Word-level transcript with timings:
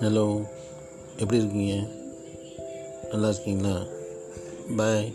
hello 0.00 0.24
எப்படி 1.20 1.38
இருக்கீங்க 1.40 1.74
நல்லா 3.10 3.28
இருக்கீங்களா 3.28 3.74
பாய் 4.76 5.06